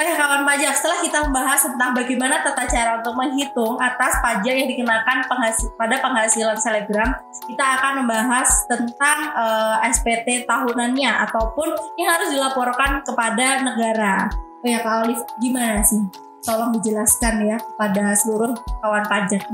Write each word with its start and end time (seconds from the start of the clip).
Ya 0.00 0.16
kawan 0.16 0.48
pajak, 0.48 0.72
setelah 0.80 0.98
kita 1.04 1.18
membahas 1.28 1.60
tentang 1.60 1.92
bagaimana 1.92 2.40
tata 2.40 2.64
cara 2.64 3.04
untuk 3.04 3.12
menghitung 3.20 3.76
atas 3.76 4.16
pajak 4.24 4.48
yang 4.56 4.64
dikenakan 4.64 5.28
penghasil, 5.28 5.68
pada 5.76 6.00
penghasilan 6.00 6.56
selebgram, 6.56 7.20
kita 7.44 7.60
akan 7.60 8.00
membahas 8.00 8.48
tentang 8.64 9.18
uh, 9.36 9.76
eh, 9.84 9.92
SPT 9.92 10.48
tahunannya 10.48 11.28
ataupun 11.28 11.76
yang 12.00 12.16
harus 12.16 12.32
dilaporkan 12.32 13.04
kepada 13.04 13.60
negara. 13.60 14.32
Oh 14.64 14.68
ya 14.72 14.80
Kak 14.80 15.04
Olive, 15.04 15.24
gimana 15.36 15.84
sih? 15.84 16.00
Tolong 16.48 16.72
dijelaskan 16.80 17.44
ya 17.44 17.60
kepada 17.60 18.16
seluruh 18.16 18.56
kawan 18.80 19.04
pajak. 19.04 19.44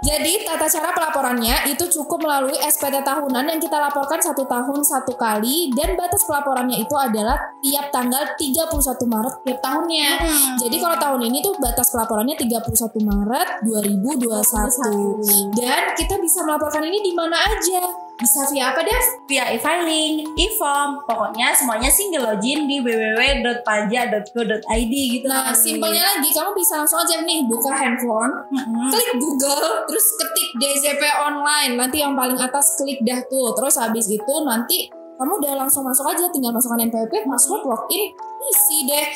Jadi 0.00 0.48
tata 0.48 0.64
cara 0.64 0.96
pelaporannya 0.96 1.68
itu 1.68 1.84
cukup 2.00 2.24
melalui 2.24 2.56
SPT 2.56 3.04
tahunan 3.04 3.44
yang 3.52 3.60
kita 3.60 3.76
laporkan 3.76 4.16
satu 4.16 4.48
tahun 4.48 4.80
satu 4.80 5.12
kali 5.12 5.68
dan 5.76 5.92
batas 5.92 6.24
pelaporannya 6.24 6.80
itu 6.80 6.96
adalah 6.96 7.36
tiap 7.60 7.92
tanggal 7.92 8.24
31 8.36 8.80
Maret 9.04 9.34
tiap 9.44 9.60
tahunnya. 9.60 10.08
Hmm. 10.24 10.56
Jadi 10.56 10.76
kalau 10.80 10.96
tahun 10.96 11.20
ini 11.28 11.38
tuh 11.44 11.54
batas 11.60 11.92
pelaporannya 11.92 12.36
31 12.40 12.96
Maret 12.96 13.48
2021. 13.68 15.52
Dan 15.52 15.82
kita 15.92 16.16
bisa 16.16 16.40
melaporkan 16.48 16.80
ini 16.80 16.98
di 17.04 17.12
mana 17.12 17.36
aja 17.36 18.09
bisa 18.20 18.44
via 18.52 18.68
apa 18.70 18.84
deh? 18.84 19.00
Via 19.26 19.44
e-filing, 19.56 20.36
e-form, 20.36 21.00
pokoknya 21.08 21.56
semuanya 21.56 21.88
single 21.88 22.28
login 22.28 22.68
di 22.68 22.84
www.pajak.go.id 22.84 24.92
gitu. 24.92 25.26
Nah, 25.26 25.56
simpelnya 25.56 26.04
lagi 26.04 26.28
kamu 26.30 26.52
bisa 26.52 26.84
langsung 26.84 27.00
aja 27.00 27.24
nih 27.24 27.48
buka 27.48 27.72
handphone, 27.72 28.44
mm-hmm. 28.52 28.92
klik 28.92 29.10
Google, 29.16 29.88
terus 29.88 30.06
ketik 30.20 30.48
DZP 30.60 31.00
online, 31.24 31.80
nanti 31.80 32.04
yang 32.04 32.12
paling 32.12 32.36
atas 32.36 32.76
klik 32.76 33.00
dah 33.00 33.24
tuh, 33.26 33.56
terus 33.56 33.80
habis 33.80 34.06
itu 34.12 34.34
nanti 34.44 34.92
kamu 35.16 35.40
udah 35.40 35.64
langsung 35.64 35.84
masuk 35.84 36.04
aja, 36.04 36.28
tinggal 36.28 36.52
masukkan 36.52 36.84
NPWP, 36.84 37.24
masuk 37.24 37.64
login, 37.64 38.12
isi 38.40 38.88
deh 38.88 39.08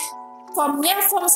formnya 0.55 1.03
form 1.11 1.27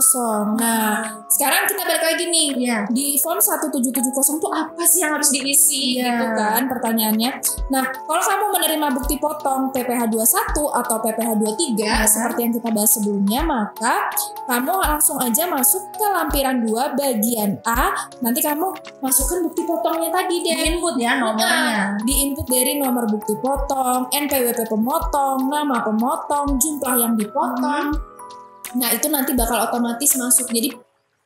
1770. 0.00 0.58
Nah, 0.58 1.22
sekarang 1.30 1.62
kita 1.70 1.82
balik 1.86 2.04
lagi 2.04 2.24
nih. 2.26 2.48
Yeah. 2.58 2.82
Di 2.90 3.18
form 3.22 3.38
1770 3.38 4.10
itu 4.10 4.48
apa 4.50 4.82
sih 4.86 5.00
yang 5.04 5.12
harus 5.14 5.30
diisi 5.30 5.98
yeah. 6.00 6.18
gitu 6.18 6.26
kan 6.34 6.62
pertanyaannya. 6.66 7.30
Nah, 7.70 7.84
kalau 7.86 8.22
kamu 8.22 8.44
menerima 8.58 8.86
bukti 8.96 9.14
potong 9.22 9.70
PPh 9.70 10.10
21 10.10 10.80
atau 10.82 10.96
PPh 11.02 11.30
23 11.78 11.78
yeah. 11.78 12.06
seperti 12.08 12.38
yang 12.48 12.52
kita 12.54 12.68
bahas 12.74 12.90
sebelumnya, 12.96 13.40
maka 13.46 13.94
kamu 14.50 14.72
langsung 14.74 15.18
aja 15.22 15.44
masuk 15.46 15.82
ke 15.94 16.06
lampiran 16.06 16.64
2 16.66 16.98
bagian 16.98 17.50
A. 17.68 17.94
Nanti 18.24 18.40
kamu 18.42 18.74
masukkan 18.98 19.38
bukti 19.46 19.62
potongnya 19.62 20.10
tadi 20.10 20.42
deh. 20.42 20.54
Di 20.54 20.64
input 20.74 20.94
ya 20.98 21.18
nomornya. 21.18 21.46
Nah, 21.46 21.86
di 22.02 22.14
input 22.26 22.46
dari 22.48 22.78
nomor 22.80 23.06
bukti 23.06 23.34
potong, 23.38 24.10
NPWP 24.10 24.66
pemotong, 24.66 25.46
nama 25.46 25.82
pemotong, 25.84 26.58
jumlah 26.58 26.94
yang 26.98 27.14
dipotong, 27.14 27.74
Hmm. 27.74 28.13
Nah 28.78 28.88
itu 28.94 29.06
nanti 29.10 29.32
bakal 29.34 29.70
otomatis 29.70 30.14
masuk. 30.18 30.50
Jadi 30.50 30.70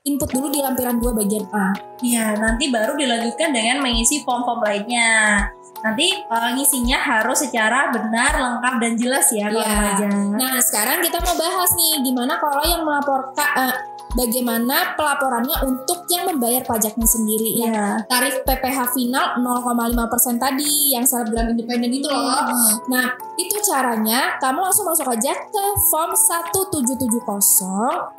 input 0.09 0.31
dulu 0.33 0.49
di 0.49 0.65
lampiran 0.65 0.97
2 0.97 1.21
bagian 1.21 1.45
A. 1.53 1.75
Iya, 2.01 2.39
nanti 2.39 2.73
baru 2.73 2.97
dilanjutkan 2.97 3.51
dengan 3.53 3.85
mengisi 3.85 4.25
form-form 4.25 4.65
lainnya. 4.65 5.45
Nanti 5.79 6.11
uh, 6.27 6.51
ngisinya 6.57 6.99
harus 6.99 7.45
secara 7.45 7.93
benar, 7.93 8.35
lengkap 8.35 8.75
dan 8.83 8.93
jelas 8.99 9.27
ya 9.31 9.47
iya. 9.47 10.11
Nah, 10.35 10.59
sekarang 10.59 10.99
kita 11.05 11.23
mau 11.23 11.39
bahas 11.39 11.71
nih 11.79 12.03
gimana 12.03 12.35
kalau 12.43 12.63
yang 12.67 12.83
melaporkan 12.83 13.51
uh, 13.55 13.75
bagaimana 14.17 14.97
pelaporannya 14.97 15.55
untuk 15.69 16.09
yang 16.09 16.25
membayar 16.33 16.65
pajaknya 16.65 17.05
sendiri 17.05 17.51
ya. 17.61 17.69
ya. 17.69 17.87
Tarif 18.09 18.43
PPh 18.43 18.79
final 18.97 19.39
0,5% 19.39 20.41
tadi 20.41 20.97
yang 20.97 21.05
selebgram 21.05 21.53
independen 21.53 21.93
itu 21.93 22.09
loh. 22.09 22.49
Hmm. 22.49 22.75
Nah, 22.89 23.07
itu 23.37 23.57
caranya 23.69 24.41
kamu 24.41 24.59
langsung 24.65 24.89
masuk 24.89 25.07
aja 25.13 25.33
ke 25.37 25.65
form 25.93 26.17
1770 26.17 27.21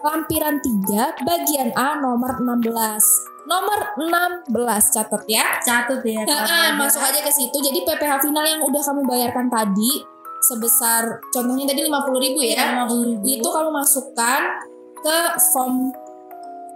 lampiran 0.05 0.55
3 0.61 1.25
bagian 1.25 1.69
A 1.73 1.97
nomor 1.97 2.37
16 2.37 2.69
nomor 3.49 3.79
16 3.97 4.53
catat 4.93 5.23
ya 5.25 5.45
catat 5.65 6.05
ya 6.05 6.21
nah, 6.23 6.77
masuk 6.77 7.01
aja 7.01 7.19
ke 7.25 7.31
situ 7.33 7.57
jadi 7.57 7.81
PPh 7.81 8.29
final 8.29 8.45
yang 8.45 8.61
udah 8.61 8.81
kamu 8.85 9.01
bayarkan 9.09 9.49
tadi 9.49 10.05
sebesar 10.39 11.19
contohnya 11.33 11.67
tadi 11.67 11.83
50 11.83 12.25
ribu 12.25 12.39
ya, 12.39 12.87
50 12.87 13.11
ribu. 13.11 13.23
itu 13.27 13.47
kamu 13.49 13.69
masukkan 13.75 14.41
ke 15.03 15.17
form 15.51 15.91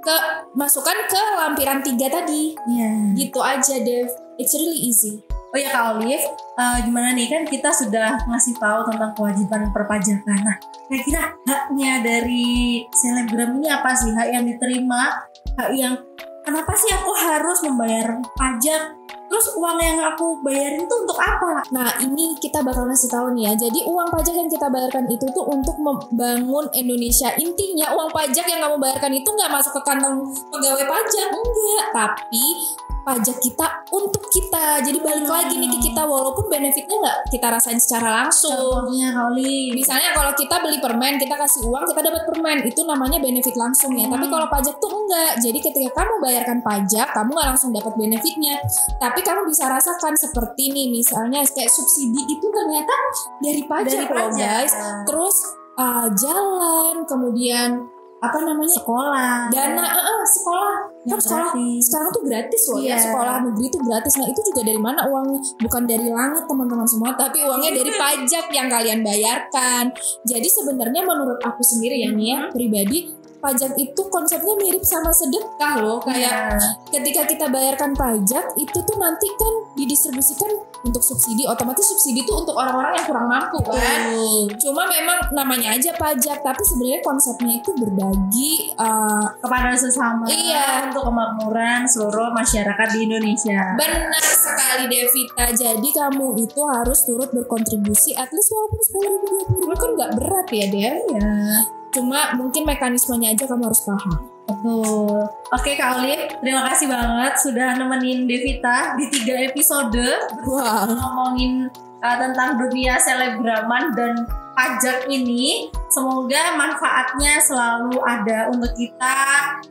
ke 0.03 0.16
masukkan 0.52 0.96
ke 1.08 1.22
lampiran 1.40 1.80
tiga 1.80 2.12
tadi. 2.12 2.52
Yeah. 2.68 3.16
Gitu 3.16 3.40
aja, 3.40 3.76
Dev. 3.80 4.12
It's 4.36 4.52
really 4.52 4.92
easy. 4.92 5.24
Oh 5.53 5.59
ya 5.62 5.69
Kak 5.69 6.02
Olive, 6.02 6.25
uh, 6.58 6.81
gimana 6.81 7.14
nih 7.14 7.30
kan 7.30 7.46
kita 7.46 7.69
sudah 7.69 8.25
ngasih 8.25 8.58
tahu 8.58 8.90
tentang 8.90 9.14
kewajiban 9.14 9.69
perpajakan. 9.69 10.40
Nah, 10.41 10.58
kira-kira 10.90 11.30
haknya 11.46 12.02
dari 12.02 12.81
selebgram 12.90 13.62
ini 13.62 13.69
apa 13.69 13.94
sih? 13.94 14.09
Hak 14.18 14.34
yang 14.34 14.50
diterima, 14.50 15.14
hak 15.62 15.69
yang 15.78 15.94
kenapa 16.41 16.74
sih 16.74 16.90
aku 16.90 17.14
harus 17.14 17.62
membayar 17.69 18.18
pajak 18.34 18.97
Terus 19.34 19.50
uang 19.58 19.81
yang 19.81 19.97
aku 19.97 20.46
bayarin 20.46 20.86
itu 20.86 20.94
untuk 20.94 21.18
apa? 21.18 21.66
Nah 21.74 21.90
ini 22.06 22.38
kita 22.38 22.62
bakal 22.62 22.85
ngasih 22.85 23.09
tahu 23.09 23.34
nih 23.34 23.50
ya. 23.50 23.66
Jadi 23.66 23.81
uang 23.81 24.14
pajak 24.14 24.30
yang 24.30 24.46
kita 24.46 24.70
bayarkan 24.70 25.09
itu 25.09 25.25
tuh 25.34 25.41
untuk 25.50 25.74
membangun 25.81 26.70
Indonesia. 26.78 27.34
Intinya 27.41 27.97
uang 27.97 28.14
pajak 28.14 28.46
yang 28.46 28.62
kamu 28.62 28.78
bayarkan 28.78 29.09
itu 29.09 29.25
nggak 29.25 29.50
masuk 29.50 29.74
ke 29.74 29.81
kantong 29.90 30.22
pegawai 30.53 30.85
pajak, 30.85 31.28
enggak. 31.34 31.85
Tapi 31.97 32.46
pajak 33.03 33.38
kita 33.44 33.68
untuk 33.91 34.24
kita. 34.31 34.80
Jadi 34.81 34.97
balik 35.03 35.28
hmm. 35.28 35.36
lagi 35.36 35.56
nih 35.59 35.69
ke 35.69 35.80
kita 35.91 36.02
walaupun 36.08 36.47
benefitnya 36.47 36.97
nggak 37.00 37.18
kita 37.30 37.47
rasain 37.52 37.80
secara 37.80 38.24
langsung. 38.24 38.56
Contohnya 38.84 39.12
Holly. 39.14 39.75
Misalnya 39.75 40.16
kalau 40.16 40.31
kita 40.34 40.56
beli 40.64 40.80
permen, 40.80 41.19
kita 41.19 41.36
kasih 41.36 41.68
uang, 41.68 41.84
kita 41.91 42.02
dapat 42.02 42.24
permen. 42.25 42.58
Itu 42.64 42.81
namanya 42.88 43.19
benefit 43.19 43.56
langsung 43.59 43.94
ya. 43.94 44.08
Hmm. 44.08 44.16
Tapi 44.18 44.25
kalau 44.31 44.47
pajak 44.47 44.75
tuh 44.80 44.91
enggak. 44.91 45.31
Jadi 45.44 45.59
ketika 45.59 45.90
kamu 46.02 46.14
bayarkan 46.24 46.58
pajak, 46.64 47.08
kamu 47.12 47.30
nggak 47.36 47.47
langsung 47.53 47.69
dapat 47.75 47.94
benefitnya. 48.00 48.56
Tapi 48.97 49.20
kamu 49.22 49.41
bisa 49.46 49.68
rasakan 49.68 50.16
seperti 50.16 50.72
ini 50.72 50.90
misalnya 50.90 51.44
kayak 51.44 51.70
subsidi 51.70 52.24
itu 52.25 52.46
ternyata 52.47 52.96
dari 53.44 53.62
pajak, 53.68 53.91
dari 53.91 54.06
pajak. 54.08 54.16
loh 54.16 54.31
guys. 54.34 54.74
Terus 55.03 55.35
uh, 55.78 56.08
jalan, 56.16 57.03
kemudian 57.03 57.70
apa 58.24 58.40
namanya 58.40 58.72
sekolah 58.72 59.52
dana 59.52 59.84
uh, 59.84 60.00
uh, 60.00 60.24
sekolah 60.24 60.53
kan 61.03 61.19
sekolah 61.19 61.52
gratis. 61.52 61.81
sekarang 61.91 62.09
tuh 62.16 62.24
gratis 62.24 62.62
loh 62.72 62.80
yeah. 62.80 62.88
ya 62.88 62.96
iya. 62.96 63.03
sekolah 63.03 63.36
negeri 63.44 63.66
itu 63.68 63.80
gratis 63.84 64.14
nah 64.16 64.28
itu 64.31 64.41
juga 64.52 64.62
dari 64.64 64.80
mana 64.80 65.02
uangnya 65.08 65.40
bukan 65.59 65.84
dari 65.84 66.08
langit 66.08 66.44
teman-teman 66.47 66.88
semua 66.88 67.12
tapi 67.16 67.38
uangnya 67.44 67.72
dari 67.75 67.91
pajak 68.02 68.46
yang 68.56 68.68
kalian 68.72 69.00
bayarkan 69.03 69.84
jadi 70.24 70.47
sebenarnya 70.47 71.02
menurut 71.03 71.40
aku 71.44 71.59
sendiri 71.59 72.00
ya 72.00 72.09
nih 72.16 72.28
ya 72.31 72.40
pribadi 72.52 73.22
pajak 73.44 73.76
itu 73.76 74.02
konsepnya 74.08 74.56
mirip 74.56 74.80
sama 74.88 75.12
sedekah 75.12 75.84
loh. 75.84 76.00
Kayak 76.00 76.56
yeah. 76.56 76.72
ketika 76.88 77.28
kita 77.28 77.46
bayarkan 77.52 77.92
pajak 77.92 78.56
itu 78.56 78.78
tuh 78.80 78.96
nanti 78.96 79.28
kan 79.36 79.54
didistribusikan 79.76 80.48
untuk 80.88 81.04
subsidi. 81.04 81.44
Otomatis 81.44 81.92
subsidi 81.92 82.24
itu 82.24 82.32
untuk 82.32 82.56
orang-orang 82.56 82.96
yang 82.96 83.06
kurang 83.06 83.28
mampu 83.28 83.59
kan? 83.68 84.16
Uh. 84.16 84.48
cuma 84.56 84.88
memang 84.88 85.20
namanya 85.36 85.76
aja 85.76 85.92
pajak 86.00 86.40
tapi 86.40 86.64
sebenarnya 86.64 87.02
konsepnya 87.03 87.59
itu 87.59 87.72
berbagi 87.76 88.72
uh, 88.80 89.28
kepada 89.44 89.76
sesama 89.76 90.24
iya. 90.32 90.88
untuk 90.88 91.03
kemakmuran 91.12 91.84
seluruh 91.84 92.32
masyarakat 92.32 92.88
di 92.96 93.00
Indonesia. 93.12 93.76
Benar 93.76 94.24
sekali 94.24 94.88
Devita. 94.88 95.52
Jadi 95.52 95.90
kamu 95.92 96.40
itu 96.40 96.62
harus 96.64 97.03
turut 97.03 97.28
berkontribusi 97.36 98.16
at 98.16 98.32
least 98.32 98.53
walaupun 98.56 98.80
sepuluh 98.80 99.09
ribu 99.20 99.26
dua 99.28 99.44
ribu 99.44 99.76
kan 99.76 99.90
nggak 100.00 100.12
berat 100.16 100.48
ya 100.53 100.66
Dev? 100.72 100.96
Ya 101.12 101.34
Cuma 101.94 102.34
mungkin 102.34 102.66
mekanismenya 102.66 103.38
aja 103.38 103.46
kamu 103.46 103.70
harus 103.70 103.86
paham. 103.86 104.34
Betul. 104.44 105.24
Oke 105.56 105.72
Kak 105.80 106.04
Olin, 106.04 106.28
terima 106.44 106.68
kasih 106.68 106.92
banget 106.92 107.34
sudah 107.40 107.80
nemenin 107.80 108.28
Devita 108.28 108.98
di 109.00 109.08
tiga 109.08 109.40
episode. 109.40 110.03
Wow. 110.44 110.90
Ngomongin 110.90 111.72
uh, 112.03 112.18
tentang 112.20 112.59
dunia 112.59 113.00
selebraman 113.00 113.96
dan 113.96 114.14
pajak 114.53 115.08
ini. 115.08 115.72
Semoga 115.88 116.58
manfaatnya 116.58 117.38
selalu 117.38 118.02
ada 118.02 118.50
untuk 118.50 118.73
kita, 118.73 119.17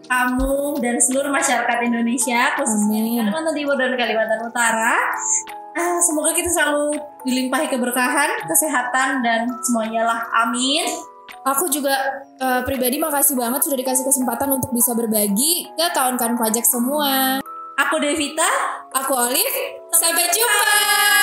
kamu, 0.07 0.79
dan 0.79 0.95
seluruh 1.03 1.35
masyarakat 1.35 1.79
Indonesia, 1.83 2.55
khususnya 2.55 2.99
di 3.03 3.11
Kalimantan 3.19 3.55
Timur 3.59 3.75
dan 3.75 3.99
Kalimantan 3.99 4.41
Utara. 4.47 4.97
Uh, 5.73 5.99
semoga 5.99 6.31
kita 6.37 6.47
selalu 6.53 6.95
dilimpahi 7.27 7.67
keberkahan, 7.67 8.47
kesehatan, 8.47 9.25
dan 9.27 9.51
semuanya 9.67 10.07
lah. 10.07 10.21
Amin. 10.47 10.87
Aku 11.43 11.67
juga 11.73 11.95
uh, 12.39 12.61
pribadi 12.63 13.01
makasih 13.01 13.35
banget 13.35 13.65
sudah 13.65 13.79
dikasih 13.79 14.05
kesempatan 14.07 14.49
untuk 14.53 14.71
bisa 14.71 14.93
berbagi 14.93 15.67
ke 15.73 15.87
kawan-kawan 15.97 16.37
pajak 16.39 16.63
semua. 16.69 17.41
Aku 17.89 17.97
Devita, 17.99 18.51
aku 18.93 19.17
Olive. 19.17 19.57
Sampai 19.97 20.29
jumpa. 20.29 21.22